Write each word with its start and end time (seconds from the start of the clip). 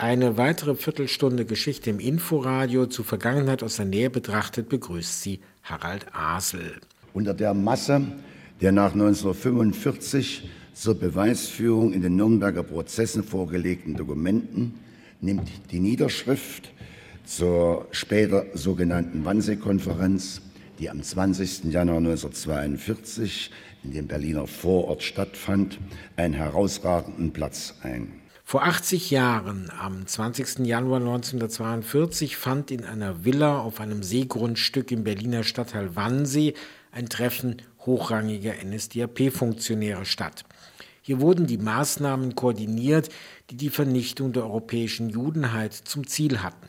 Eine 0.00 0.38
weitere 0.38 0.76
Viertelstunde 0.76 1.44
Geschichte 1.44 1.90
im 1.90 2.00
Inforadio 2.00 2.86
zu 2.86 3.02
Vergangenheit 3.02 3.62
aus 3.62 3.76
der 3.76 3.84
Nähe 3.84 4.08
betrachtet 4.08 4.70
begrüßt 4.70 5.20
sie 5.20 5.40
Harald 5.62 6.06
Asel. 6.14 6.80
Unter 7.12 7.34
der 7.34 7.52
Masse 7.52 8.00
der 8.62 8.72
nach 8.72 8.94
1945 8.94 10.48
zur 10.72 10.94
Beweisführung 10.98 11.92
in 11.92 12.00
den 12.00 12.16
Nürnberger 12.16 12.62
Prozessen 12.62 13.22
vorgelegten 13.22 13.94
Dokumenten 13.94 14.72
nimmt 15.20 15.50
die 15.70 15.80
Niederschrift 15.80 16.72
zur 17.26 17.86
später 17.90 18.46
sogenannten 18.54 19.26
Wannsee-Konferenz, 19.26 20.40
die 20.78 20.88
am 20.88 21.02
20. 21.02 21.64
Januar 21.64 21.98
1942 21.98 23.50
in 23.84 23.92
dem 23.92 24.06
Berliner 24.06 24.46
Vorort 24.46 25.02
stattfand, 25.02 25.78
einen 26.16 26.32
herausragenden 26.32 27.34
Platz 27.34 27.74
ein. 27.82 28.19
Vor 28.50 28.64
80 28.64 29.12
Jahren, 29.12 29.70
am 29.78 30.08
20. 30.08 30.66
Januar 30.66 30.98
1942, 30.98 32.36
fand 32.36 32.72
in 32.72 32.84
einer 32.84 33.24
Villa 33.24 33.60
auf 33.60 33.78
einem 33.78 34.02
Seegrundstück 34.02 34.90
im 34.90 35.04
Berliner 35.04 35.44
Stadtteil 35.44 35.94
Wannsee 35.94 36.54
ein 36.90 37.08
Treffen 37.08 37.62
hochrangiger 37.86 38.54
NSDAP-Funktionäre 38.64 40.04
statt. 40.04 40.42
Hier 41.00 41.20
wurden 41.20 41.46
die 41.46 41.58
Maßnahmen 41.58 42.34
koordiniert, 42.34 43.10
die 43.50 43.56
die 43.56 43.70
Vernichtung 43.70 44.32
der 44.32 44.42
europäischen 44.42 45.10
Judenheit 45.10 45.72
zum 45.72 46.08
Ziel 46.08 46.42
hatten. 46.42 46.68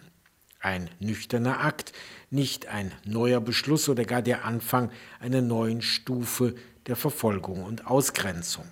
Ein 0.60 0.88
nüchterner 1.00 1.62
Akt, 1.62 1.94
nicht 2.30 2.68
ein 2.68 2.92
neuer 3.06 3.42
Beschluss 3.42 3.90
oder 3.90 4.06
gar 4.06 4.22
der 4.22 4.46
Anfang 4.46 4.92
einer 5.20 5.42
neuen 5.42 5.82
Stufe 5.82 6.54
der 6.86 6.96
Verfolgung 6.96 7.64
und 7.64 7.88
Ausgrenzung. 7.88 8.66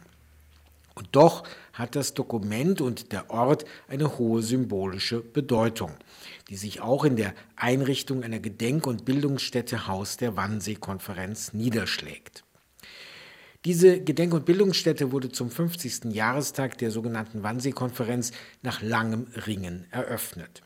Und 0.99 1.07
doch 1.13 1.43
hat 1.71 1.95
das 1.95 2.13
Dokument 2.13 2.81
und 2.81 3.13
der 3.13 3.29
Ort 3.29 3.63
eine 3.87 4.17
hohe 4.17 4.43
symbolische 4.43 5.21
Bedeutung, 5.21 5.93
die 6.49 6.57
sich 6.57 6.81
auch 6.81 7.05
in 7.05 7.15
der 7.15 7.33
Einrichtung 7.55 8.21
einer 8.21 8.39
Gedenk- 8.39 8.85
und 8.85 9.05
Bildungsstätte 9.05 9.87
Haus 9.87 10.17
der 10.17 10.35
Wannsee-Konferenz 10.35 11.53
niederschlägt. 11.53 12.43
Diese 13.63 14.01
Gedenk- 14.01 14.33
und 14.33 14.45
Bildungsstätte 14.45 15.13
wurde 15.13 15.31
zum 15.31 15.49
50. 15.49 16.13
Jahrestag 16.13 16.77
der 16.79 16.91
sogenannten 16.91 17.43
Wannsee-Konferenz 17.43 18.33
nach 18.61 18.81
langem 18.81 19.27
Ringen 19.47 19.87
eröffnet. 19.91 20.63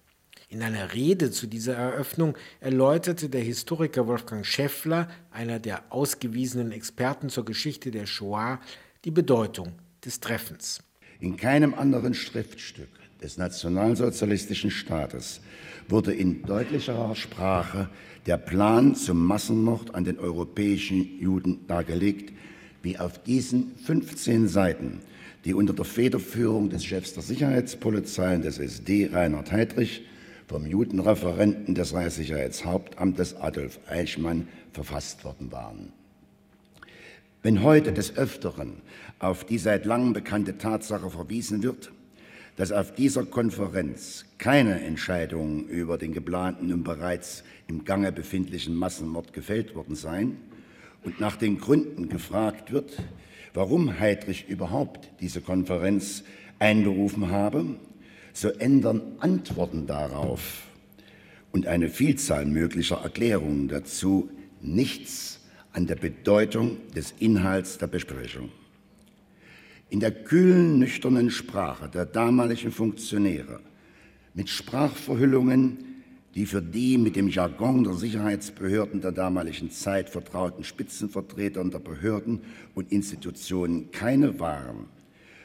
In 0.50 0.64
einer 0.64 0.94
Rede 0.94 1.30
zu 1.30 1.46
dieser 1.46 1.76
Eröffnung 1.76 2.36
erläuterte 2.60 3.30
der 3.30 3.42
Historiker 3.42 4.08
Wolfgang 4.08 4.44
Schäffler, 4.44 5.10
einer 5.30 5.60
der 5.60 5.92
ausgewiesenen 5.92 6.72
Experten 6.72 7.30
zur 7.30 7.46
Geschichte 7.46 7.92
der 7.92 8.08
Shoah, 8.08 8.60
die 9.06 9.12
Bedeutung 9.12 9.74
des 10.06 10.20
Treffens. 10.20 10.84
In 11.20 11.38
keinem 11.38 11.74
anderen 11.74 12.14
Schriftstück 12.14 12.90
des 13.22 13.38
nationalsozialistischen 13.38 14.72
Staates 14.72 15.42
wurde 15.88 16.14
in 16.14 16.44
deutlicherer 16.44 17.16
Sprache 17.16 17.90
der 18.26 18.38
Plan 18.38 18.96
zum 18.96 19.26
Massenmord 19.26 19.96
an 19.96 20.04
den 20.04 20.20
europäischen 20.20 21.20
Juden 21.20 21.66
dargelegt, 21.68 22.34
wie 22.82 22.98
auf 22.98 23.24
diesen 23.24 23.76
15 23.78 24.48
Seiten, 24.48 25.00
die 25.46 25.54
unter 25.54 25.74
der 25.74 25.86
Federführung 25.86 26.70
des 26.70 26.86
Chefs 26.86 27.14
der 27.14 27.24
Sicherheitspolizei 27.24 28.36
und 28.36 28.44
des 28.44 28.60
SD 28.60 29.10
Reinhard 29.12 29.52
Heydrich 29.52 30.04
vom 30.48 30.66
Judenreferenten 30.66 31.76
des 31.76 31.94
Reichssicherheitshauptamtes 31.94 33.36
Adolf 33.38 33.80
Eichmann 33.90 34.48
verfasst 34.72 35.24
worden 35.24 35.52
waren. 35.52 35.94
Wenn 37.44 37.62
heute 37.62 37.92
des 37.92 38.16
Öfteren 38.16 38.82
auf 39.20 39.44
die 39.44 39.58
seit 39.58 39.86
langem 39.86 40.14
bekannte 40.14 40.58
Tatsache 40.58 41.10
verwiesen 41.10 41.62
wird, 41.62 41.92
dass 42.56 42.72
auf 42.72 42.96
dieser 42.96 43.26
Konferenz 43.26 44.24
keine 44.38 44.80
Entscheidungen 44.80 45.68
über 45.68 45.98
den 45.98 46.14
geplanten 46.14 46.72
und 46.72 46.84
bereits 46.84 47.44
im 47.68 47.84
Gange 47.84 48.14
befindlichen 48.14 48.76
Massenmord 48.76 49.34
gefällt 49.34 49.76
worden 49.76 49.96
seien 49.96 50.38
und 51.04 51.20
nach 51.20 51.36
den 51.36 51.58
Gründen 51.58 52.08
gefragt 52.08 52.72
wird, 52.72 53.04
warum 53.54 54.00
Heydrich 54.00 54.48
überhaupt 54.48 55.10
diese 55.20 55.42
Konferenz 55.42 56.24
einberufen 56.60 57.30
habe, 57.30 57.76
so 58.32 58.48
ändern 58.52 59.02
Antworten 59.20 59.86
darauf 59.86 60.64
und 61.52 61.68
eine 61.68 61.90
Vielzahl 61.90 62.46
möglicher 62.46 63.02
Erklärungen 63.04 63.68
dazu 63.68 64.30
nichts 64.62 65.33
an 65.74 65.88
der 65.88 65.96
Bedeutung 65.96 66.78
des 66.96 67.14
Inhalts 67.20 67.78
der 67.78 67.88
Besprechung. 67.88 68.50
In 69.90 70.00
der 70.00 70.12
kühlen, 70.12 70.80
nüchternen 70.80 71.30
Sprache 71.30 71.90
der 71.90 72.06
damaligen 72.06 72.72
Funktionäre, 72.72 73.60
mit 74.34 74.50
Sprachverhüllungen, 74.50 75.78
die 76.36 76.46
für 76.46 76.62
die 76.62 76.98
mit 76.98 77.16
dem 77.16 77.28
Jargon 77.28 77.84
der 77.84 77.94
Sicherheitsbehörden 77.94 79.02
der 79.02 79.12
damaligen 79.12 79.70
Zeit 79.70 80.10
vertrauten 80.10 80.64
Spitzenvertreter 80.64 81.64
der 81.66 81.80
Behörden 81.80 82.42
und 82.74 82.92
Institutionen 82.92 83.92
keine 83.92 84.40
waren, 84.40 84.88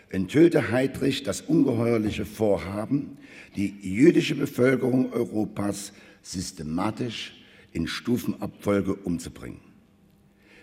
enthüllte 0.08 0.70
Heydrich 0.70 1.22
das 1.22 1.42
ungeheuerliche 1.42 2.24
Vorhaben, 2.24 3.18
die 3.56 3.74
jüdische 3.82 4.34
Bevölkerung 4.34 5.12
Europas 5.12 5.92
systematisch 6.22 7.34
in 7.72 7.86
Stufenabfolge 7.86 8.94
umzubringen. 8.94 9.67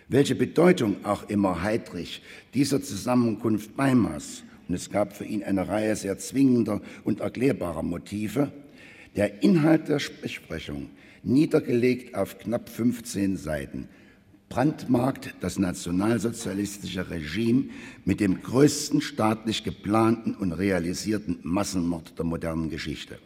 Welche 0.08 0.36
Bedeutung 0.36 1.04
auch 1.04 1.28
immer 1.28 1.64
Heydrich 1.64 2.22
dieser 2.54 2.80
Zusammenkunft 2.80 3.76
beimaß, 3.76 4.44
und 4.68 4.74
es 4.74 4.90
gab 4.90 5.16
für 5.16 5.24
ihn 5.24 5.42
eine 5.42 5.66
Reihe 5.66 5.96
sehr 5.96 6.16
zwingender 6.18 6.80
und 7.02 7.20
erklärbarer 7.20 7.82
Motive, 7.82 8.52
der 9.16 9.42
Inhalt 9.42 9.88
der 9.88 10.00
Besprechung, 10.22 10.90
niedergelegt 11.24 12.14
auf 12.14 12.38
knapp 12.38 12.68
15 12.68 13.36
Seiten, 13.36 13.88
brandmarkt 14.48 15.34
das 15.40 15.58
nationalsozialistische 15.58 17.10
Regime 17.10 17.64
mit 18.04 18.20
dem 18.20 18.42
größten 18.42 19.00
staatlich 19.00 19.64
geplanten 19.64 20.34
und 20.34 20.52
realisierten 20.52 21.40
Massenmord 21.42 22.16
der 22.16 22.24
modernen 22.24 22.70
Geschichte. 22.70 23.18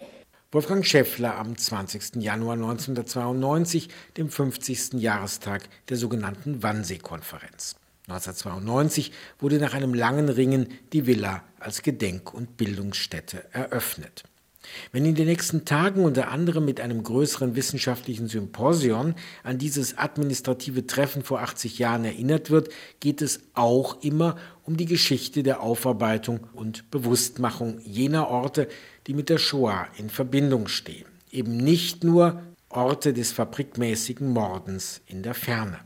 Wolfgang 0.53 0.85
Schäffler 0.85 1.37
am 1.39 1.57
20. 1.57 2.17
Januar 2.17 2.55
1992, 2.55 3.89
dem 4.17 4.29
50. 4.29 4.95
Jahrestag 4.95 5.69
der 5.89 5.97
sogenannten 5.97 6.61
Wannsee-Konferenz. 6.61 7.77
1992 8.09 9.13
wurde 9.39 9.61
nach 9.61 9.75
einem 9.75 9.95
langen 9.95 10.29
Ringen 10.29 10.67
die 10.93 11.07
Villa 11.07 11.45
als 11.61 11.83
Gedenk- 11.83 12.35
und 12.35 12.57
Bildungsstätte 12.57 13.45
eröffnet. 13.55 14.25
Wenn 14.93 15.07
in 15.07 15.15
den 15.15 15.27
nächsten 15.27 15.65
Tagen 15.65 16.05
unter 16.05 16.29
anderem 16.29 16.65
mit 16.65 16.81
einem 16.81 17.03
größeren 17.03 17.57
wissenschaftlichen 17.57 18.29
Symposion 18.29 19.15
an 19.43 19.59
dieses 19.59 19.97
administrative 19.97 20.87
Treffen 20.87 21.23
vor 21.23 21.41
80 21.41 21.79
Jahren 21.79 22.05
erinnert 22.05 22.51
wird, 22.51 22.69
geht 23.01 23.23
es 23.23 23.41
auch 23.55 24.03
immer 24.03 24.37
um 24.65 24.77
die 24.77 24.87
Geschichte 24.87 25.43
der 25.43 25.61
Aufarbeitung 25.61 26.41
und 26.53 26.91
Bewusstmachung 26.91 27.81
jener 27.81 28.29
Orte, 28.29 28.69
die 29.07 29.15
mit 29.15 29.29
der 29.29 29.39
Shoah 29.39 29.89
in 29.97 30.11
Verbindung 30.11 30.69
stehen. 30.69 31.07
Eben 31.31 31.57
nicht 31.57 32.05
nur 32.05 32.43
Orte 32.69 33.13
des 33.13 33.33
fabrikmäßigen 33.33 34.29
Mordens 34.29 35.01
in 35.07 35.23
der 35.23 35.35
Ferne. 35.35 35.81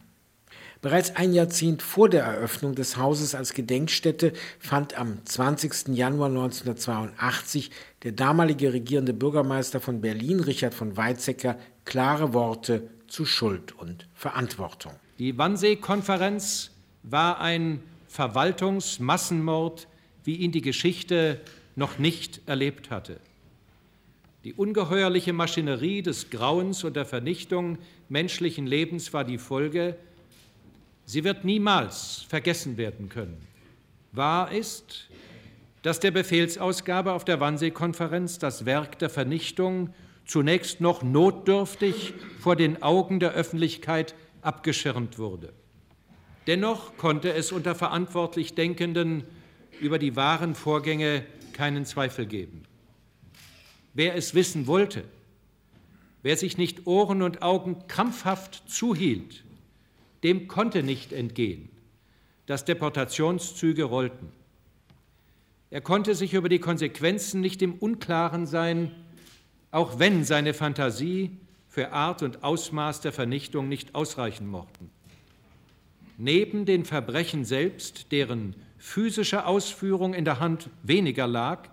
Bereits 0.85 1.17
ein 1.17 1.33
Jahrzehnt 1.33 1.81
vor 1.81 2.11
der 2.11 2.25
Eröffnung 2.25 2.75
des 2.75 2.99
Hauses 2.99 3.35
als 3.35 3.55
Gedenkstätte 3.55 4.35
fand 4.59 4.99
am 4.99 5.25
20. 5.25 5.97
Januar 5.97 6.29
1982 6.29 7.71
der 8.03 8.13
damalige 8.13 8.75
regierende 8.75 9.15
Bürgermeister 9.15 9.81
von 9.81 10.03
Berlin, 10.03 10.41
Richard 10.41 10.75
von 10.75 10.95
Weizsäcker, 10.95 11.59
klare 11.87 12.35
Worte 12.35 12.91
zu 13.07 13.25
Schuld 13.25 13.73
und 13.79 14.07
Verantwortung. 14.13 14.93
Die 15.19 15.39
Wannsee-Konferenz 15.39 16.71
war 17.03 17.41
ein 17.41 17.81
Verwaltungsmassenmord, 18.09 19.89
wie 20.25 20.37
ihn 20.37 20.53
die 20.53 20.61
Geschichte 20.61 21.41
noch 21.77 21.99
nicht 21.99 22.43
erlebt 22.45 22.91
hatte. 22.91 23.21
Die 24.45 24.53
ungeheuerliche 24.53 25.33
Maschinerie 25.33 26.03
des 26.03 26.29
Grauens 26.29 26.85
und 26.85 26.95
der 26.95 27.07
Vernichtung 27.07 27.79
menschlichen 28.11 28.67
Lebens 28.67 29.15
war 29.15 29.25
die 29.25 29.39
Folge, 29.39 29.97
Sie 31.07 31.25
wird 31.25 31.45
niemals 31.45 32.25
vergessen 32.29 32.77
werden 32.77 33.09
können. 33.09 33.47
Wahr 34.13 34.53
ist, 34.53 35.09
dass 35.83 36.01
der 36.01 36.11
Befehlsausgabe 36.13 37.13
auf 37.13 37.25
der 37.25 37.41
Wannsee-Konferenz 37.41 38.39
das 38.39 38.65
Werk 38.65 38.99
der 38.99 39.11
Vernichtung 39.11 39.93
zunächst 40.25 40.81
noch 40.81 41.03
notdürftig 41.03 42.15
vor 42.41 42.57
den 42.57 42.83
Augen 42.83 43.21
der 43.21 43.33
Öffentlichkeit 43.33 44.15
abgeschirmt 44.41 45.19
wurde. 45.19 45.53
Dennoch 46.47 46.97
konnte 46.97 47.33
es 47.33 47.53
unter 47.53 47.75
verantwortlich 47.75 48.55
Denkenden 48.55 49.25
über 49.81 49.99
die 49.99 50.17
wahren 50.17 50.55
Vorgänge 50.55 51.25
keinen 51.53 51.85
Zweifel 51.85 52.27
geben. 52.27 52.63
Wer 53.93 54.15
es 54.15 54.35
wissen 54.35 54.67
wollte, 54.67 55.05
wer 56.23 56.37
sich 56.37 56.59
nicht 56.59 56.87
Ohren 56.87 57.23
und 57.23 57.43
Augen 57.43 57.87
krampfhaft 57.89 58.63
zuhielt, 58.67 59.44
dem 60.25 60.49
konnte 60.49 60.83
nicht 60.83 61.13
entgehen, 61.13 61.69
dass 62.47 62.65
Deportationszüge 62.65 63.85
rollten. 63.85 64.33
Er 65.71 65.83
konnte 65.83 66.15
sich 66.15 66.35
über 66.35 66.49
die 66.49 66.59
Konsequenzen 66.59 67.41
nicht 67.41 67.61
im 67.61 67.75
Unklaren 67.75 68.47
sein, 68.47 68.91
auch 69.71 69.99
wenn 69.99 70.25
seine 70.25 70.55
Fantasie 70.55 71.31
für 71.69 71.93
Art 71.93 72.23
und 72.23 72.43
Ausmaß 72.43 73.03
der 73.03 73.13
Vernichtung 73.13 73.69
nicht 73.69 73.95
ausreichen 73.95 74.47
mochten. 74.47 74.91
Neben 76.17 76.65
den 76.65 76.85
Verbrechen 76.85 77.45
selbst, 77.45 78.13
deren 78.13 78.55
physische 78.79 79.47
Ausführung 79.47 80.15
in 80.15 80.25
der 80.25 80.41
Hand 80.41 80.71
weniger 80.83 81.27
lag, 81.27 81.69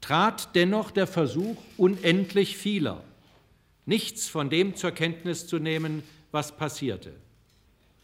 trat 0.00 0.54
dennoch 0.54 0.90
der 0.90 1.06
Versuch 1.06 1.56
unendlich 1.76 2.56
vieler, 2.56 3.04
nichts 3.84 4.28
von 4.28 4.48
dem 4.48 4.74
zur 4.74 4.92
Kenntnis 4.92 5.46
zu 5.46 5.58
nehmen, 5.58 6.02
was 6.32 6.56
passierte. 6.56 7.12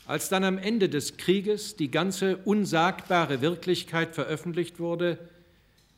Als 0.06 0.28
dann 0.28 0.44
am 0.44 0.58
Ende 0.58 0.90
des 0.90 1.16
Krieges 1.16 1.76
die 1.76 1.90
ganze 1.90 2.36
unsagbare 2.38 3.40
Wirklichkeit 3.40 4.14
veröffentlicht 4.14 4.78
wurde, 4.78 5.18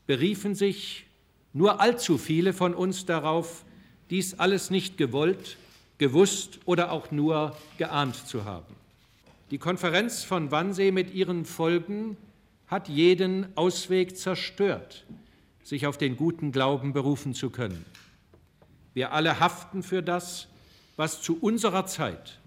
beriefen 0.06 0.54
sich 0.54 1.06
nur 1.52 1.80
allzu 1.80 2.16
viele 2.16 2.52
von 2.52 2.72
uns 2.72 3.04
darauf, 3.04 3.64
dies 4.10 4.38
alles 4.38 4.70
nicht 4.70 4.96
gewollt, 4.96 5.56
gewusst 5.98 6.60
oder 6.66 6.92
auch 6.92 7.10
nur 7.10 7.56
geahnt 7.78 8.14
zu 8.28 8.44
haben. 8.44 8.76
Die 9.50 9.58
Konferenz 9.58 10.22
von 10.22 10.52
Wannsee 10.52 10.92
mit 10.92 11.12
ihren 11.12 11.44
Folgen 11.44 12.16
hat 12.68 12.88
jeden 12.88 13.46
Ausweg 13.56 14.16
zerstört, 14.16 15.04
sich 15.64 15.86
auf 15.86 15.98
den 15.98 16.16
guten 16.16 16.52
Glauben 16.52 16.92
berufen 16.92 17.34
zu 17.34 17.50
können. 17.50 17.84
Wir 18.94 19.12
alle 19.12 19.40
haften 19.40 19.82
für 19.82 20.02
das, 20.02 20.46
was 20.96 21.22
zu 21.22 21.38
unserer 21.40 21.86
Zeit 21.86 22.38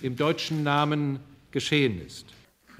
im 0.00 0.16
deutschen 0.16 0.62
Namen 0.62 1.20
geschehen 1.50 2.00
ist. 2.04 2.26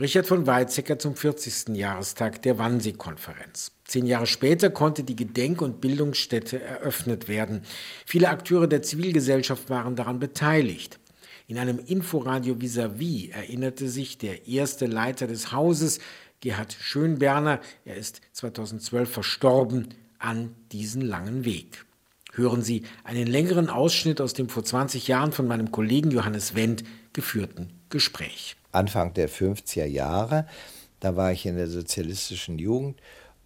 Richard 0.00 0.26
von 0.26 0.46
Weizsäcker 0.46 0.98
zum 0.98 1.16
40. 1.16 1.76
Jahrestag 1.76 2.40
der 2.42 2.56
Wannsee-Konferenz. 2.58 3.72
Zehn 3.84 4.06
Jahre 4.06 4.28
später 4.28 4.70
konnte 4.70 5.02
die 5.02 5.16
Gedenk- 5.16 5.60
und 5.60 5.80
Bildungsstätte 5.80 6.62
eröffnet 6.62 7.26
werden. 7.26 7.62
Viele 8.06 8.28
Akteure 8.28 8.68
der 8.68 8.82
Zivilgesellschaft 8.82 9.70
waren 9.70 9.96
daran 9.96 10.20
beteiligt. 10.20 11.00
In 11.48 11.58
einem 11.58 11.80
Inforadio 11.80 12.54
vis-à-vis 12.54 13.30
erinnerte 13.30 13.88
sich 13.88 14.18
der 14.18 14.46
erste 14.46 14.86
Leiter 14.86 15.26
des 15.26 15.50
Hauses, 15.50 15.98
Gerhard 16.40 16.76
Schönberner, 16.78 17.60
er 17.84 17.96
ist 17.96 18.20
2012 18.34 19.10
verstorben, 19.10 19.88
an 20.20 20.54
diesen 20.70 21.02
langen 21.02 21.44
Weg. 21.44 21.84
Hören 22.34 22.62
Sie 22.62 22.82
einen 23.02 23.26
längeren 23.26 23.68
Ausschnitt 23.68 24.20
aus 24.20 24.32
dem 24.32 24.48
vor 24.48 24.62
20 24.62 25.08
Jahren 25.08 25.32
von 25.32 25.48
meinem 25.48 25.72
Kollegen 25.72 26.12
Johannes 26.12 26.54
Wendt 26.54 26.84
geführten 27.18 27.72
Gespräch. 27.90 28.54
Anfang 28.70 29.12
der 29.12 29.28
50er 29.28 29.86
Jahre, 29.86 30.46
da 31.00 31.16
war 31.16 31.32
ich 31.32 31.46
in 31.46 31.56
der 31.56 31.66
sozialistischen 31.66 32.60
Jugend 32.60 33.00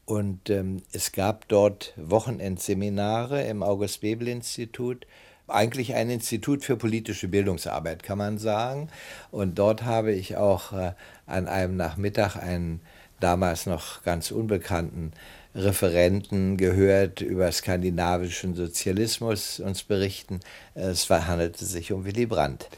und 0.04 0.50
ähm, 0.50 0.82
es 0.92 1.12
gab 1.12 1.48
dort 1.48 1.94
Wochenendseminare 1.96 3.44
im 3.44 3.62
August-Bebel-Institut 3.62 5.06
eigentlich 5.48 5.94
ein 5.94 6.10
Institut 6.10 6.66
für 6.66 6.76
politische 6.76 7.28
Bildungsarbeit, 7.28 8.02
kann 8.02 8.18
man 8.18 8.36
sagen. 8.36 8.90
Und 9.30 9.58
dort 9.58 9.84
habe 9.84 10.12
ich 10.12 10.36
auch 10.36 10.74
äh, 10.74 10.92
an 11.24 11.48
einem 11.48 11.74
Nachmittag 11.74 12.36
einen 12.36 12.82
damals 13.20 13.64
noch 13.64 14.02
ganz 14.02 14.32
unbekannten 14.32 15.12
Referenten 15.54 16.58
gehört 16.58 17.22
über 17.22 17.50
skandinavischen 17.50 18.54
Sozialismus 18.54 19.60
uns 19.60 19.82
berichten. 19.82 20.40
Es 20.74 21.08
handelte 21.08 21.64
sich 21.64 21.90
um 21.90 22.04
Willy 22.04 22.26
Brandt. 22.26 22.68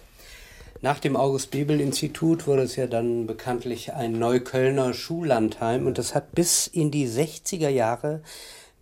Nach 0.84 0.98
dem 0.98 1.16
August-Bebel-Institut 1.16 2.46
wurde 2.46 2.60
es 2.60 2.76
ja 2.76 2.86
dann 2.86 3.26
bekanntlich 3.26 3.94
ein 3.94 4.18
Neuköllner 4.18 4.92
Schullandheim 4.92 5.86
und 5.86 5.96
das 5.96 6.14
hat 6.14 6.32
bis 6.32 6.66
in 6.66 6.90
die 6.90 7.08
60er 7.08 7.70
Jahre 7.70 8.20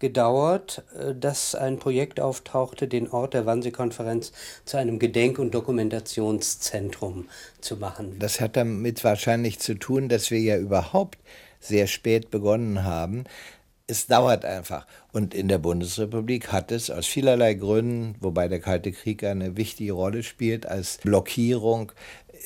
gedauert, 0.00 0.82
äh, 0.98 1.14
dass 1.14 1.54
ein 1.54 1.78
Projekt 1.78 2.18
auftauchte, 2.18 2.88
den 2.88 3.08
Ort 3.08 3.34
der 3.34 3.46
Wannsee-Konferenz 3.46 4.32
zu 4.64 4.78
einem 4.78 4.98
Gedenk- 4.98 5.38
und 5.38 5.54
Dokumentationszentrum 5.54 7.28
zu 7.60 7.76
machen. 7.76 8.16
Das 8.18 8.40
hat 8.40 8.56
damit 8.56 9.04
wahrscheinlich 9.04 9.60
zu 9.60 9.74
tun, 9.74 10.08
dass 10.08 10.32
wir 10.32 10.40
ja 10.40 10.58
überhaupt 10.58 11.20
sehr 11.60 11.86
spät 11.86 12.32
begonnen 12.32 12.82
haben. 12.82 13.26
Es 13.92 14.06
dauert 14.06 14.46
einfach. 14.46 14.86
Und 15.12 15.34
in 15.34 15.48
der 15.48 15.58
Bundesrepublik 15.58 16.50
hat 16.50 16.72
es 16.72 16.88
aus 16.88 17.06
vielerlei 17.06 17.52
Gründen, 17.52 18.14
wobei 18.20 18.48
der 18.48 18.58
Kalte 18.58 18.90
Krieg 18.90 19.22
eine 19.22 19.58
wichtige 19.58 19.92
Rolle 19.92 20.22
spielt 20.22 20.64
als 20.64 20.96
Blockierung, 21.02 21.92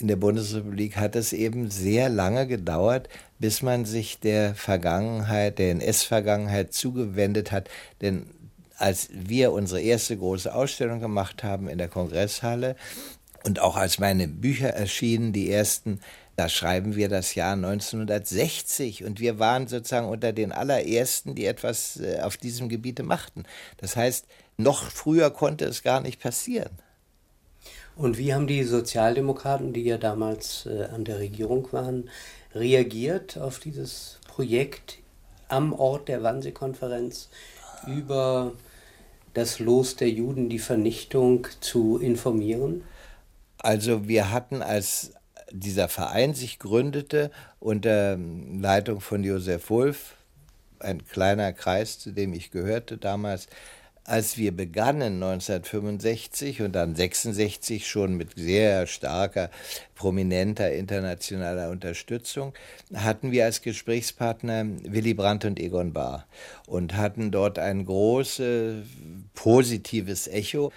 in 0.00 0.08
der 0.08 0.16
Bundesrepublik 0.16 0.96
hat 0.96 1.14
es 1.14 1.32
eben 1.32 1.70
sehr 1.70 2.08
lange 2.08 2.48
gedauert, 2.48 3.08
bis 3.38 3.62
man 3.62 3.84
sich 3.84 4.18
der 4.18 4.56
Vergangenheit, 4.56 5.60
der 5.60 5.70
NS-Vergangenheit 5.70 6.72
zugewendet 6.72 7.52
hat. 7.52 7.70
Denn 8.00 8.26
als 8.76 9.08
wir 9.12 9.52
unsere 9.52 9.80
erste 9.80 10.16
große 10.16 10.52
Ausstellung 10.52 10.98
gemacht 10.98 11.44
haben 11.44 11.68
in 11.68 11.78
der 11.78 11.88
Kongresshalle 11.88 12.74
und 13.44 13.60
auch 13.60 13.76
als 13.76 14.00
meine 14.00 14.26
Bücher 14.26 14.70
erschienen, 14.70 15.32
die 15.32 15.48
ersten, 15.48 16.00
da 16.36 16.50
schreiben 16.50 16.96
wir 16.96 17.08
das 17.08 17.34
Jahr 17.34 17.54
1960 17.54 19.04
und 19.04 19.20
wir 19.20 19.38
waren 19.38 19.66
sozusagen 19.66 20.06
unter 20.06 20.32
den 20.32 20.52
allerersten, 20.52 21.34
die 21.34 21.46
etwas 21.46 21.98
äh, 21.98 22.20
auf 22.20 22.36
diesem 22.36 22.68
Gebiete 22.68 23.02
machten. 23.02 23.44
Das 23.78 23.96
heißt, 23.96 24.26
noch 24.58 24.90
früher 24.90 25.30
konnte 25.30 25.64
es 25.64 25.82
gar 25.82 26.00
nicht 26.02 26.20
passieren. 26.20 26.70
Und 27.96 28.18
wie 28.18 28.34
haben 28.34 28.46
die 28.46 28.62
Sozialdemokraten, 28.62 29.72
die 29.72 29.84
ja 29.84 29.96
damals 29.96 30.66
äh, 30.66 30.84
an 30.84 31.04
der 31.04 31.18
Regierung 31.18 31.72
waren, 31.72 32.10
reagiert 32.54 33.38
auf 33.38 33.58
dieses 33.58 34.18
Projekt 34.28 34.98
am 35.48 35.72
Ort 35.72 36.08
der 36.08 36.22
Wannsee-Konferenz 36.22 37.30
über 37.86 38.52
das 39.32 39.58
Los 39.58 39.96
der 39.96 40.10
Juden, 40.10 40.50
die 40.50 40.58
Vernichtung 40.58 41.46
zu 41.60 41.98
informieren? 41.98 42.84
Also 43.58 44.06
wir 44.06 44.30
hatten, 44.30 44.60
als 44.60 45.12
dieser 45.50 45.88
Verein 45.88 46.34
sich 46.34 46.58
gründete 46.58 47.30
unter 47.60 48.16
Leitung 48.16 49.00
von 49.00 49.22
Josef 49.24 49.70
Wolf, 49.70 50.14
ein 50.78 51.06
kleiner 51.06 51.52
Kreis, 51.52 51.98
zu 51.98 52.12
dem 52.12 52.32
ich 52.32 52.50
gehörte 52.50 52.98
damals, 52.98 53.48
als 54.06 54.36
wir 54.36 54.56
begannen 54.56 55.22
1965 55.22 56.62
und 56.62 56.72
dann 56.72 56.94
66 56.94 57.86
schon 57.86 58.16
mit 58.16 58.36
sehr 58.36 58.86
starker, 58.86 59.50
prominenter 59.94 60.72
internationaler 60.72 61.70
Unterstützung, 61.70 62.54
hatten 62.94 63.32
wir 63.32 63.44
als 63.44 63.62
Gesprächspartner 63.62 64.64
Willy 64.84 65.14
Brandt 65.14 65.44
und 65.44 65.58
Egon 65.58 65.92
Bahr 65.92 66.26
und 66.66 66.96
hatten 66.96 67.30
dort 67.30 67.58
ein 67.58 67.84
großes 67.84 68.84
positives 69.34 70.28
Echo. 70.28 70.72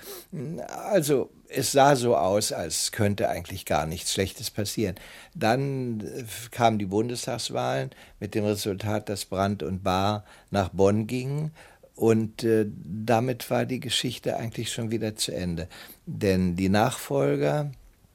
Also 0.89 1.29
es 1.50 1.71
sah 1.71 1.95
so 1.95 2.15
aus, 2.15 2.51
als 2.51 2.91
könnte 2.91 3.29
eigentlich 3.29 3.65
gar 3.65 3.86
nichts 3.86 4.13
Schlechtes 4.13 4.51
passieren. 4.51 4.95
Dann 5.36 6.03
kamen 6.51 6.79
die 6.79 6.86
Bundestagswahlen 6.86 7.91
mit 8.19 8.36
dem 8.36 8.45
Resultat, 8.45 9.09
dass 9.09 9.25
Brandt 9.25 9.63
und 9.63 9.83
Bahr 9.83 10.24
nach 10.51 10.69
Bonn 10.69 11.07
gingen 11.07 11.51
und 11.99 12.45
äh, 12.45 12.65
damit 12.65 13.49
war 13.49 13.65
die 13.65 13.81
Geschichte 13.81 14.37
eigentlich 14.37 14.71
schon 14.71 14.89
wieder 14.89 15.17
zu 15.17 15.33
Ende. 15.33 15.67
Denn 16.05 16.55
die 16.55 16.69
Nachfolger 16.69 17.71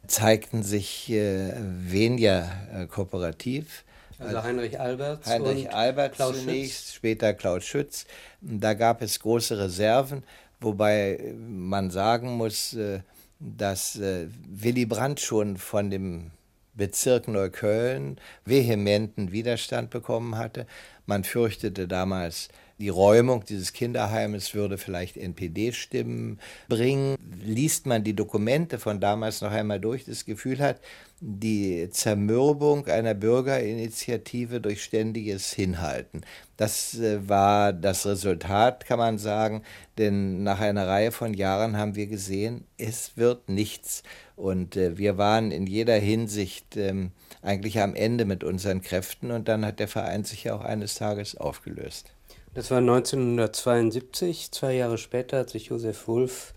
zeigten 0.06 0.62
sich 0.62 1.10
äh, 1.10 1.52
weniger 1.54 2.50
äh, 2.72 2.86
kooperativ. 2.86 3.84
Also 4.18 4.42
Heinrich 4.42 4.80
Alberts 4.80 5.28
Heinrich 5.28 5.70
Albert 5.70 6.14
Klaus 6.14 6.38
zunächst, 6.38 6.86
Schütz. 6.86 6.94
später 6.94 7.34
Klaus 7.34 7.64
Schütz. 7.64 8.06
Da 8.40 8.72
gab 8.72 9.02
es 9.02 9.20
große 9.20 9.58
Reserven, 9.58 10.22
wobei 10.62 11.34
man 11.36 11.90
sagen 11.90 12.38
muss, 12.38 12.72
äh, 12.72 13.00
dass 13.38 13.96
äh, 13.96 14.28
Willy 14.48 14.86
Brandt 14.86 15.20
schon 15.20 15.58
von 15.58 15.90
dem 15.90 16.30
Bezirk 16.72 17.28
Neukölln 17.28 18.16
vehementen 18.46 19.30
Widerstand 19.30 19.90
bekommen 19.90 20.38
hatte. 20.38 20.66
Man 21.04 21.22
fürchtete 21.22 21.86
damals, 21.86 22.48
die 22.78 22.88
Räumung 22.88 23.44
dieses 23.44 23.72
Kinderheimes 23.72 24.54
würde 24.54 24.78
vielleicht 24.78 25.16
NPD-Stimmen 25.16 26.40
bringen. 26.68 27.16
Liest 27.40 27.86
man 27.86 28.02
die 28.02 28.14
Dokumente 28.14 28.78
von 28.78 29.00
damals 29.00 29.40
noch 29.40 29.52
einmal 29.52 29.78
durch, 29.78 30.04
das 30.04 30.24
Gefühl 30.24 30.58
hat, 30.58 30.80
die 31.20 31.88
Zermürbung 31.90 32.86
einer 32.86 33.14
Bürgerinitiative 33.14 34.60
durch 34.60 34.82
ständiges 34.82 35.52
Hinhalten. 35.52 36.22
Das 36.56 36.98
äh, 36.98 37.28
war 37.28 37.72
das 37.72 38.04
Resultat, 38.06 38.84
kann 38.84 38.98
man 38.98 39.18
sagen, 39.18 39.62
denn 39.96 40.42
nach 40.42 40.60
einer 40.60 40.86
Reihe 40.86 41.12
von 41.12 41.32
Jahren 41.32 41.76
haben 41.76 41.94
wir 41.94 42.08
gesehen, 42.08 42.64
es 42.76 43.16
wird 43.16 43.48
nichts. 43.48 44.02
Und 44.36 44.76
äh, 44.76 44.98
wir 44.98 45.16
waren 45.16 45.52
in 45.52 45.66
jeder 45.66 45.96
Hinsicht 45.96 46.76
ähm, 46.76 47.12
eigentlich 47.40 47.80
am 47.80 47.94
Ende 47.94 48.24
mit 48.24 48.42
unseren 48.42 48.82
Kräften 48.82 49.30
und 49.30 49.48
dann 49.48 49.64
hat 49.64 49.78
der 49.78 49.88
Verein 49.88 50.24
sich 50.24 50.44
ja 50.44 50.56
auch 50.56 50.64
eines 50.64 50.96
Tages 50.96 51.36
aufgelöst. 51.36 52.12
Das 52.54 52.70
war 52.70 52.78
1972. 52.78 54.50
Zwei 54.52 54.74
Jahre 54.74 54.96
später 54.96 55.40
hat 55.40 55.50
sich 55.50 55.66
Josef 55.66 56.06
Wulff 56.06 56.54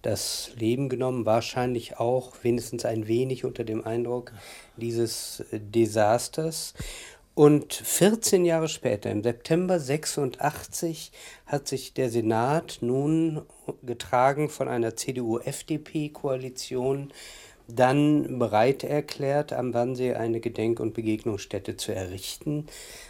das 0.00 0.52
Leben 0.56 0.88
genommen, 0.88 1.26
wahrscheinlich 1.26 1.98
auch 1.98 2.32
wenigstens 2.42 2.86
ein 2.86 3.08
wenig 3.08 3.44
unter 3.44 3.62
dem 3.62 3.84
Eindruck 3.84 4.32
dieses 4.78 5.44
Desasters. 5.52 6.72
Und 7.34 7.74
14 7.74 8.46
Jahre 8.46 8.68
später, 8.68 9.10
im 9.10 9.22
September 9.22 9.78
86, 9.78 11.12
hat 11.44 11.68
sich 11.68 11.92
der 11.92 12.08
Senat 12.08 12.78
nun 12.80 13.42
getragen 13.82 14.48
von 14.48 14.68
einer 14.68 14.96
CDU-FDP-Koalition 14.96 17.12
dann 17.66 18.38
bereit 18.38 18.84
erklärt, 18.84 19.52
am 19.52 19.72
Wannsee 19.74 20.14
eine 20.14 20.40
Gedenk- 20.40 20.80
und 20.80 20.94
Begegnungsstätte 20.94 21.76
zu 21.76 21.94
errichten. 21.94 22.66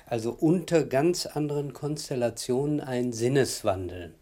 Also 0.06 0.30
unter 0.30 0.84
ganz 0.84 1.26
anderen 1.26 1.72
Konstellationen 1.72 2.80
ein 2.80 3.12
Sinneswandel. 3.12 4.14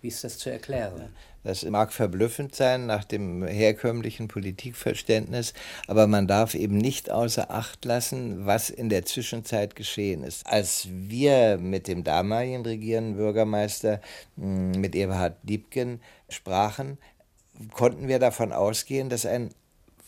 Wie 0.00 0.08
ist 0.08 0.24
das 0.24 0.38
zu 0.38 0.50
erklären? 0.50 1.10
Das 1.44 1.64
mag 1.64 1.92
verblüffend 1.92 2.54
sein 2.54 2.86
nach 2.86 3.04
dem 3.04 3.44
herkömmlichen 3.44 4.28
Politikverständnis, 4.28 5.54
aber 5.88 6.06
man 6.06 6.28
darf 6.28 6.54
eben 6.54 6.76
nicht 6.76 7.10
außer 7.10 7.50
Acht 7.50 7.84
lassen, 7.84 8.46
was 8.46 8.70
in 8.70 8.88
der 8.88 9.04
Zwischenzeit 9.04 9.74
geschehen 9.74 10.22
ist. 10.22 10.46
Als 10.46 10.86
wir 10.90 11.58
mit 11.58 11.88
dem 11.88 12.04
damaligen 12.04 12.62
regierenden 12.62 13.16
Bürgermeister, 13.16 14.00
hm, 14.36 14.72
mit 14.72 14.94
Eberhard 14.94 15.36
Diebken, 15.42 16.00
sprachen, 16.28 16.98
konnten 17.72 18.06
wir 18.06 18.20
davon 18.20 18.52
ausgehen, 18.52 19.08
dass 19.08 19.26
ein 19.26 19.50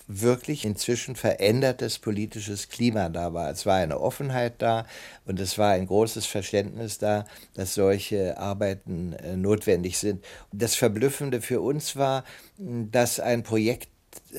wirklich 0.06 0.64
inzwischen 0.64 1.16
verändertes 1.16 1.99
politisches 1.99 2.68
Klima 2.68 3.08
da 3.08 3.32
war. 3.32 3.50
Es 3.50 3.64
war 3.64 3.76
eine 3.76 4.00
Offenheit 4.00 4.54
da 4.58 4.87
und 5.25 5.40
es 5.40 5.56
war 5.56 5.73
ein 5.73 5.87
großes 5.87 6.26
Verständnis 6.26 6.99
da, 6.99 7.25
dass 7.54 7.75
solche 7.75 8.37
Arbeiten 8.38 9.14
äh, 9.14 9.37
notwendig 9.37 9.99
sind. 9.99 10.25
Das 10.52 10.75
Verblüffende 10.75 11.40
für 11.40 11.61
uns 11.61 11.96
war, 11.96 12.25
dass 12.58 13.20
ein 13.20 13.42
Projekt, 13.42 13.88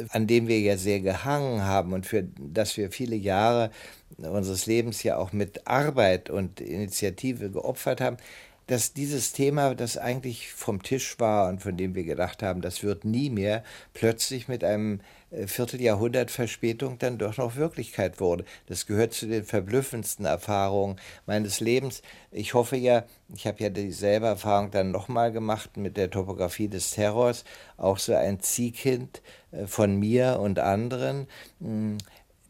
an 0.09 0.27
dem 0.27 0.47
wir 0.47 0.59
ja 0.59 0.77
sehr 0.77 1.01
gehangen 1.01 1.63
haben 1.63 1.93
und 1.93 2.05
für 2.05 2.23
das 2.37 2.77
wir 2.77 2.91
viele 2.91 3.15
Jahre 3.15 3.71
unseres 4.17 4.65
Lebens 4.67 5.03
ja 5.03 5.17
auch 5.17 5.33
mit 5.33 5.67
Arbeit 5.67 6.29
und 6.29 6.61
Initiative 6.61 7.49
geopfert 7.49 7.99
haben, 8.01 8.17
dass 8.67 8.93
dieses 8.93 9.31
Thema, 9.31 9.75
das 9.75 9.97
eigentlich 9.97 10.51
vom 10.51 10.81
Tisch 10.81 11.19
war 11.19 11.49
und 11.49 11.61
von 11.61 11.77
dem 11.77 11.93
wir 11.93 12.03
gedacht 12.03 12.41
haben, 12.41 12.61
das 12.61 12.83
wird 12.83 13.05
nie 13.05 13.29
mehr, 13.29 13.63
plötzlich 13.93 14.47
mit 14.47 14.63
einem 14.63 15.01
Vierteljahrhundert 15.45 16.31
Verspätung 16.31 16.97
dann 16.99 17.17
doch 17.17 17.37
noch 17.37 17.55
Wirklichkeit 17.55 18.19
wurde. 18.19 18.45
Das 18.67 18.85
gehört 18.85 19.13
zu 19.13 19.27
den 19.27 19.43
verblüffendsten 19.43 20.25
Erfahrungen 20.25 20.97
meines 21.25 21.59
Lebens. 21.59 22.01
Ich 22.31 22.53
hoffe 22.53 22.77
ja, 22.77 23.03
ich 23.33 23.47
habe 23.47 23.63
ja 23.63 23.69
dieselbe 23.69 24.27
Erfahrung 24.27 24.71
dann 24.71 24.91
nochmal 24.91 25.31
gemacht 25.31 25.77
mit 25.77 25.97
der 25.97 26.09
Topographie 26.09 26.67
des 26.67 26.91
Terrors, 26.91 27.43
auch 27.77 27.97
so 27.97 28.13
ein 28.13 28.39
Ziehkind 28.39 29.21
äh, 29.51 29.67
von 29.67 29.97
mir 29.97 30.39
und 30.39 30.59
anderen. 30.59 31.27
Hm, 31.59 31.97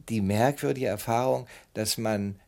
die 0.10 0.22
merkwürdige 0.22 0.88
Erfahrung, 0.88 1.48
dass 1.74 1.98
man 1.98 2.39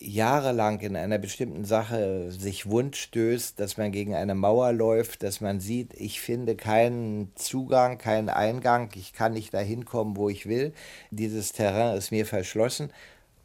jahrelang 0.00 0.80
in 0.80 0.96
einer 0.96 1.18
bestimmten 1.18 1.64
Sache 1.64 2.32
sich 2.32 2.68
Wund 2.68 2.96
stößt, 2.96 3.60
dass 3.60 3.76
man 3.76 3.92
gegen 3.92 4.14
eine 4.14 4.34
Mauer 4.34 4.72
läuft, 4.72 5.22
dass 5.22 5.40
man 5.40 5.60
sieht, 5.60 5.94
ich 5.94 6.20
finde 6.20 6.56
keinen 6.56 7.32
Zugang, 7.36 7.98
keinen 7.98 8.30
Eingang, 8.30 8.90
ich 8.96 9.12
kann 9.12 9.34
nicht 9.34 9.52
dahin 9.52 9.84
kommen, 9.84 10.16
wo 10.16 10.28
ich 10.30 10.46
will. 10.46 10.72
Dieses 11.10 11.52
Terrain 11.52 11.96
ist 11.96 12.10
mir 12.10 12.26
verschlossen 12.26 12.90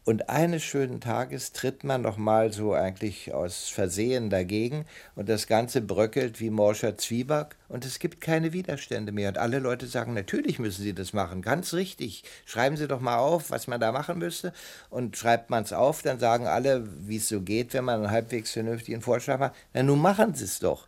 und 0.06 0.30
eines 0.30 0.64
schönen 0.64 1.02
Tages 1.02 1.52
tritt 1.52 1.84
man 1.84 2.04
noch 2.04 2.18
mal 2.18 2.54
so 2.54 2.74
eigentlich 2.74 3.34
aus 3.34 3.70
Versehen 3.70 4.30
dagegen 4.30 4.86
und 5.16 5.28
das 5.28 5.48
Ganze 5.48 5.82
bröckelt 5.82 6.40
wie 6.40 6.52
morscher 6.52 6.96
Zwieback 6.96 7.56
und 7.70 7.86
es 7.86 7.98
gibt 7.98 8.22
keine 8.22 8.54
Widerstände 8.54 9.12
mehr. 9.12 9.30
Und 9.30 9.40
alle 9.40 9.58
Leute 9.58 9.88
sagen, 9.88 10.14
natürlich 10.14 10.60
müssen 10.60 10.84
sie 10.84 10.94
das 10.94 11.14
machen, 11.14 11.42
ganz 11.42 11.74
richtig. 11.74 12.24
Schreiben 12.46 12.78
Sie 12.78 12.88
doch 12.88 13.00
mal 13.00 13.18
auf, 13.18 13.50
was 13.50 13.66
man 13.66 13.80
da 13.80 13.92
machen 13.92 14.20
müsste. 14.20 14.54
Und 14.92 15.18
schreibt 15.18 15.50
man 15.50 15.64
es 15.64 15.74
auf, 15.74 16.04
dann 16.04 16.20
sagen 16.20 16.46
alle, 16.46 16.88
wie 17.08 17.18
es 17.18 17.28
so 17.28 17.42
geht, 17.42 17.74
wenn 17.74 17.86
man 17.86 18.02
einen 18.02 18.12
halbwegs 18.12 18.52
vernünftigen 18.52 19.02
Vorschlag 19.02 19.40
macht. 19.40 19.56
Na, 19.74 19.82
nun 19.82 20.00
machen 20.00 20.36
Sie 20.36 20.46
es 20.46 20.60
doch. 20.60 20.88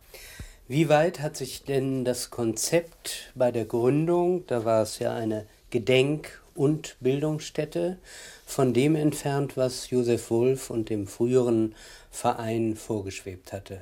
Wie 0.68 0.88
weit 0.88 1.20
hat 1.20 1.36
sich 1.36 1.64
denn 1.64 2.04
das 2.04 2.30
Konzept 2.30 3.32
bei 3.34 3.50
der 3.50 3.64
Gründung, 3.64 4.46
da 4.46 4.64
war 4.64 4.82
es 4.82 5.00
ja 5.00 5.12
eine 5.12 5.46
Gedenk- 5.72 6.40
und 6.58 6.96
Bildungsstätte, 7.00 7.98
von 8.44 8.74
dem 8.74 8.96
entfernt, 8.96 9.56
was 9.56 9.90
Josef 9.90 10.30
Wolf 10.30 10.70
und 10.70 10.90
dem 10.90 11.06
früheren 11.06 11.74
Verein 12.10 12.74
vorgeschwebt 12.74 13.52
hatte. 13.52 13.80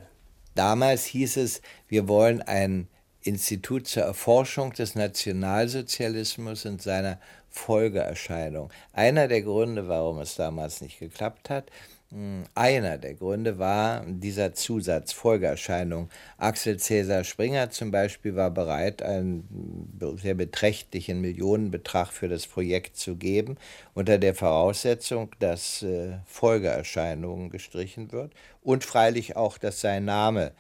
Damals 0.55 1.07
hieß 1.07 1.39
es, 1.39 1.63
wir 1.89 2.07
wollen 2.07 2.43
ein 2.43 2.89
Institut 3.23 3.89
zur 3.89 4.03
Erforschung 4.03 4.73
des 4.73 4.95
Nationalsozialismus 4.95 6.67
und 6.67 6.83
seiner 6.83 7.19
Folgeerscheinung. 7.51 8.71
Einer 8.93 9.27
der 9.27 9.43
Gründe, 9.43 9.89
warum 9.89 10.19
es 10.19 10.37
damals 10.37 10.81
nicht 10.83 10.99
geklappt 10.99 11.49
hat, 11.49 11.71
einer 12.55 12.99
der 12.99 13.15
Gründe 13.15 13.59
war 13.59 14.05
dieser 14.07 14.55
Zusatz, 14.55 15.13
Folgeerscheinung. 15.13 16.09
Axel 16.39 16.79
Cäsar 16.79 17.25
Springer 17.25 17.71
zum 17.71 17.91
Beispiel 17.91 18.37
war 18.37 18.53
bereit, 18.53 19.03
einen 19.03 19.99
sehr 20.23 20.35
beträchtlichen 20.35 21.21
Millionenbetrag 21.21 22.13
für 22.13 22.29
das 22.29 22.47
Projekt 22.47 22.97
zu 22.97 23.17
geben, 23.17 23.57
unter 23.93 24.19
der 24.19 24.37
Voraussetzung, 24.37 25.31
dass 25.41 25.83
äh, 25.83 26.19
Folgeerscheinungen 26.27 27.51
gestrichen 27.51 28.13
wird 28.13 28.33
und 28.63 28.85
freilich 28.85 29.37
auch, 29.37 29.59
dass 29.59 29.81
sein 29.81 30.05
Name 30.05 30.53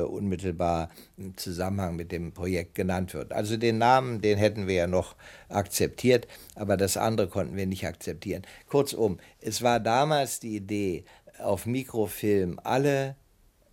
unmittelbar 0.00 0.90
im 1.16 1.36
Zusammenhang 1.36 1.96
mit 1.96 2.12
dem 2.12 2.32
Projekt 2.32 2.74
genannt 2.74 3.14
wird. 3.14 3.32
Also 3.32 3.56
den 3.56 3.78
Namen, 3.78 4.20
den 4.20 4.38
hätten 4.38 4.66
wir 4.66 4.74
ja 4.74 4.86
noch 4.86 5.16
akzeptiert, 5.48 6.26
aber 6.54 6.76
das 6.76 6.96
andere 6.96 7.28
konnten 7.28 7.56
wir 7.56 7.66
nicht 7.66 7.86
akzeptieren. 7.86 8.42
Kurzum, 8.68 9.18
es 9.40 9.62
war 9.62 9.80
damals 9.80 10.40
die 10.40 10.56
Idee, 10.56 11.04
auf 11.38 11.66
Mikrofilm 11.66 12.60
alle 12.62 13.16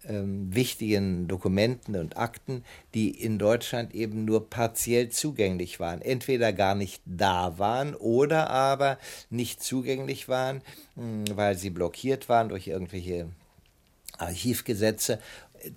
ähm, 0.08 0.54
wichtigen 0.54 1.28
Dokumenten 1.28 1.96
und 1.96 2.18
Akten, 2.18 2.64
die 2.94 3.10
in 3.10 3.38
Deutschland 3.38 3.94
eben 3.94 4.26
nur 4.26 4.50
partiell 4.50 5.10
zugänglich 5.10 5.80
waren, 5.80 6.02
entweder 6.02 6.54
gar 6.54 6.76
nicht 6.76 7.02
da 7.06 7.58
waren 7.60 7.96
oder 7.96 8.50
aber 8.50 8.98
nicht 9.30 9.62
zugänglich 9.62 10.30
waren, 10.30 10.62
mh, 10.96 11.36
weil 11.36 11.58
sie 11.58 11.70
blockiert 11.70 12.30
waren 12.30 12.50
durch 12.50 12.68
irgendwelche 12.68 13.30
Archivgesetze 14.18 15.20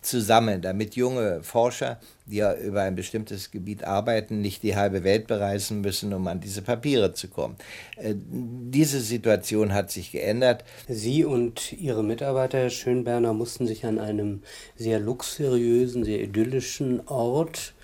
zusammen, 0.00 0.62
damit 0.62 0.96
junge 0.96 1.42
Forscher, 1.42 1.98
die 2.26 2.36
ja 2.36 2.54
über 2.54 2.82
ein 2.82 2.94
bestimmtes 2.94 3.50
Gebiet 3.50 3.84
arbeiten, 3.84 4.40
nicht 4.40 4.62
die 4.62 4.76
halbe 4.76 5.04
Welt 5.04 5.26
bereisen 5.26 5.80
müssen, 5.80 6.12
um 6.12 6.26
an 6.28 6.40
diese 6.40 6.62
Papiere 6.62 7.12
zu 7.14 7.28
kommen. 7.28 7.56
Äh, 7.96 8.14
diese 8.16 9.00
Situation 9.00 9.72
hat 9.72 9.90
sich 9.90 10.12
geändert. 10.12 10.64
Sie 10.88 11.24
und 11.24 11.72
Ihre 11.72 12.04
Mitarbeiter, 12.04 12.58
Herr 12.58 12.70
Schönberner, 12.70 13.32
mussten 13.32 13.66
sich 13.66 13.84
an 13.84 13.98
einem 13.98 14.42
sehr 14.76 15.00
luxuriösen, 15.00 16.04
sehr 16.04 16.22
idyllischen 16.22 17.06
Ort 17.08 17.74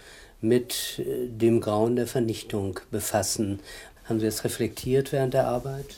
mit 0.40 1.00
äh, 1.00 1.26
dem 1.28 1.60
Grauen 1.60 1.96
der 1.96 2.06
Vernichtung 2.06 2.80
befassen. 2.90 3.60
Haben 4.04 4.20
Sie 4.20 4.26
das 4.26 4.44
reflektiert 4.44 5.12
während 5.12 5.34
der 5.34 5.46
Arbeit? 5.46 5.96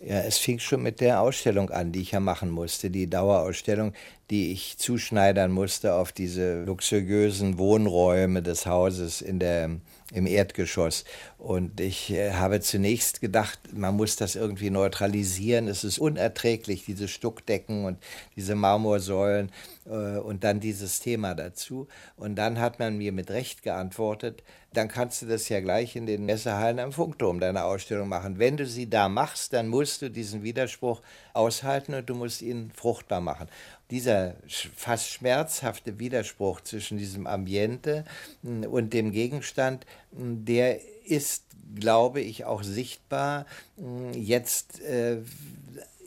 Ja, 0.00 0.20
es 0.20 0.38
fing 0.38 0.60
schon 0.60 0.82
mit 0.84 1.00
der 1.00 1.20
Ausstellung 1.20 1.70
an, 1.70 1.90
die 1.90 2.02
ich 2.02 2.12
ja 2.12 2.20
machen 2.20 2.50
musste, 2.50 2.88
die 2.88 3.10
Dauerausstellung, 3.10 3.94
die 4.30 4.52
ich 4.52 4.78
zuschneidern 4.78 5.50
musste 5.50 5.94
auf 5.94 6.12
diese 6.12 6.62
luxuriösen 6.62 7.58
Wohnräume 7.58 8.40
des 8.40 8.64
Hauses 8.64 9.20
in 9.20 9.40
der, 9.40 9.70
im 10.12 10.26
Erdgeschoss. 10.28 11.04
Und 11.36 11.80
ich 11.80 12.10
äh, 12.10 12.34
habe 12.34 12.60
zunächst 12.60 13.20
gedacht, 13.20 13.58
man 13.72 13.96
muss 13.96 14.14
das 14.14 14.36
irgendwie 14.36 14.70
neutralisieren. 14.70 15.66
Es 15.66 15.82
ist 15.82 15.98
unerträglich, 15.98 16.84
diese 16.84 17.08
Stuckdecken 17.08 17.84
und 17.84 17.98
diese 18.36 18.54
Marmorsäulen 18.54 19.50
äh, 19.86 20.18
und 20.18 20.44
dann 20.44 20.60
dieses 20.60 21.00
Thema 21.00 21.34
dazu. 21.34 21.88
Und 22.16 22.36
dann 22.36 22.60
hat 22.60 22.78
man 22.78 22.98
mir 22.98 23.10
mit 23.10 23.32
Recht 23.32 23.64
geantwortet, 23.64 24.44
dann 24.72 24.88
kannst 24.88 25.22
du 25.22 25.26
das 25.26 25.48
ja 25.48 25.60
gleich 25.60 25.96
in 25.96 26.06
den 26.06 26.26
Messehallen 26.26 26.78
am 26.78 26.92
Funkturm 26.92 27.40
deine 27.40 27.64
Ausstellung 27.64 28.08
machen. 28.08 28.38
Wenn 28.38 28.56
du 28.56 28.66
sie 28.66 28.88
da 28.88 29.08
machst, 29.08 29.52
dann 29.54 29.68
musst 29.68 30.02
du 30.02 30.10
diesen 30.10 30.42
Widerspruch 30.42 31.00
aushalten 31.32 31.94
und 31.94 32.08
du 32.08 32.14
musst 32.14 32.42
ihn 32.42 32.70
fruchtbar 32.74 33.20
machen. 33.20 33.48
Dieser 33.90 34.34
fast 34.76 35.08
schmerzhafte 35.08 35.98
Widerspruch 35.98 36.60
zwischen 36.60 36.98
diesem 36.98 37.26
Ambiente 37.26 38.04
hm, 38.42 38.64
und 38.64 38.92
dem 38.92 39.12
Gegenstand, 39.12 39.86
hm, 40.14 40.44
der 40.44 40.80
ist, 41.04 41.44
glaube 41.74 42.20
ich, 42.20 42.44
auch 42.44 42.62
sichtbar 42.62 43.46
hm, 43.78 44.12
jetzt 44.12 44.82
äh, 44.82 45.18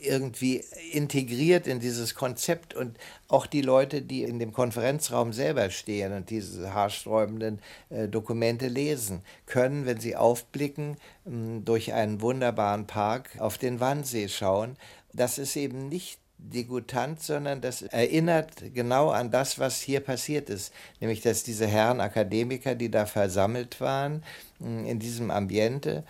irgendwie 0.02 0.64
integriert 0.92 1.66
in 1.66 1.80
dieses 1.80 2.14
Konzept 2.14 2.74
und 2.74 2.98
auch 3.28 3.46
die 3.46 3.62
Leute, 3.62 4.02
die 4.02 4.22
in 4.24 4.38
dem 4.38 4.52
Konferenzraum 4.52 5.32
selber 5.32 5.70
stehen 5.70 6.12
und 6.12 6.30
diese 6.30 6.74
haarsträubenden 6.74 7.60
äh, 7.90 8.08
Dokumente 8.08 8.68
lesen, 8.68 9.22
können, 9.46 9.86
wenn 9.86 10.00
sie 10.00 10.16
aufblicken, 10.16 10.96
mh, 11.24 11.60
durch 11.64 11.92
einen 11.92 12.20
wunderbaren 12.20 12.86
Park 12.86 13.30
auf 13.38 13.58
den 13.58 13.80
Wannsee 13.80 14.28
schauen. 14.28 14.76
Das 15.12 15.38
ist 15.38 15.56
eben 15.56 15.88
nicht 15.88 16.18
degutant, 16.38 17.22
sondern 17.22 17.60
das 17.60 17.82
erinnert 17.82 18.74
genau 18.74 19.10
an 19.10 19.30
das, 19.30 19.58
was 19.58 19.80
hier 19.80 20.00
passiert 20.00 20.50
ist. 20.50 20.72
Nämlich, 21.00 21.20
dass 21.20 21.44
diese 21.44 21.66
Herren 21.66 22.00
Akademiker, 22.00 22.74
die 22.74 22.90
da 22.90 23.06
versammelt 23.06 23.80
waren, 23.80 24.24
in 24.58 24.98
diesem 24.98 25.30
Ambiente, 25.30 26.04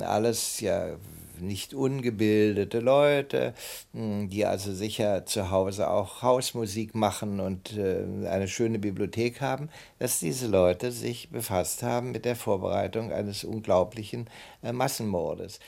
alles 0.00 0.60
ja 0.60 0.96
nicht 1.40 1.74
ungebildete 1.74 2.80
Leute, 2.80 3.54
hm, 3.92 4.28
die 4.28 4.44
also 4.44 4.72
sicher 4.72 5.26
zu 5.26 5.50
Hause 5.50 5.90
auch 5.90 6.22
Hausmusik 6.22 6.94
machen 6.94 7.40
und 7.40 7.76
äh, 7.76 8.04
eine 8.28 8.48
schöne 8.48 8.78
Bibliothek 8.78 9.40
haben, 9.40 9.68
dass 9.98 10.20
diese 10.20 10.46
Leute 10.46 10.92
sich 10.92 11.30
befasst 11.30 11.82
haben 11.82 12.12
mit 12.12 12.24
der 12.24 12.36
Vorbereitung 12.36 13.12
eines 13.12 13.44
unglaublichen 13.44 14.28
äh, 14.62 14.72
Massenmordes. 14.72 15.60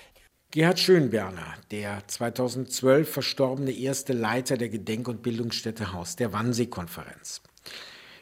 Gerhard 0.52 0.80
Schönberner, 0.80 1.54
der 1.70 2.02
2012 2.08 3.08
verstorbene 3.08 3.70
erste 3.70 4.12
Leiter 4.12 4.56
der 4.56 4.68
Gedenk- 4.68 5.06
und 5.06 5.22
Bildungsstätte 5.22 5.92
Haus 5.92 6.16
der 6.16 6.32
Wannsee-Konferenz. 6.32 7.40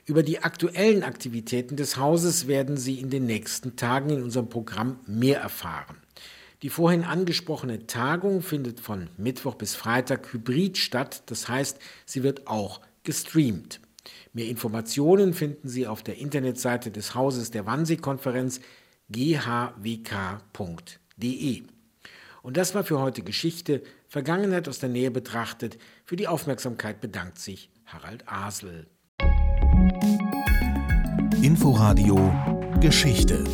Über 0.04 0.22
die 0.22 0.38
aktuellen 0.42 1.02
Aktivitäten 1.02 1.76
des 1.76 1.96
Hauses 1.98 2.46
werden 2.46 2.76
Sie 2.78 2.98
in 2.98 3.10
den 3.10 3.26
nächsten 3.26 3.76
Tagen 3.76 4.08
in 4.08 4.22
unserem 4.22 4.48
Programm 4.48 5.00
mehr 5.06 5.40
erfahren. 5.40 5.98
Die 6.62 6.70
vorhin 6.70 7.04
angesprochene 7.04 7.86
Tagung 7.86 8.42
findet 8.42 8.80
von 8.80 9.10
Mittwoch 9.16 9.54
bis 9.54 9.76
Freitag 9.76 10.32
hybrid 10.32 10.76
statt, 10.76 11.22
das 11.26 11.48
heißt, 11.48 11.78
sie 12.04 12.24
wird 12.24 12.48
auch 12.48 12.80
gestreamt. 13.04 13.80
Mehr 14.32 14.46
Informationen 14.46 15.34
finden 15.34 15.68
Sie 15.68 15.86
auf 15.86 16.02
der 16.02 16.18
Internetseite 16.18 16.90
des 16.90 17.14
Hauses 17.14 17.50
der 17.50 17.66
Wannsee-Konferenz 17.66 18.60
ghwk.de. 19.10 20.02
Und 22.42 22.56
das 22.56 22.74
war 22.74 22.84
für 22.84 22.98
heute 23.00 23.22
Geschichte, 23.22 23.82
Vergangenheit 24.08 24.68
aus 24.68 24.78
der 24.78 24.88
Nähe 24.88 25.10
betrachtet. 25.10 25.78
Für 26.04 26.16
die 26.16 26.28
Aufmerksamkeit 26.28 27.00
bedankt 27.00 27.38
sich 27.38 27.70
Harald 27.86 28.24
Asel. 28.26 28.86
Inforadio 31.42 32.32
Geschichte 32.80 33.44